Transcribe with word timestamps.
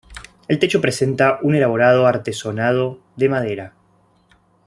El 0.47 0.57
techo 0.57 0.81
presenta 0.81 1.37
un 1.43 1.53
elaborado 1.53 2.07
artesonado 2.07 2.97
de 3.17 3.29
madera. 3.29 3.73